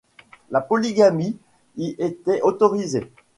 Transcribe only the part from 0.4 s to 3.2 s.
La polygamie y était autorisée.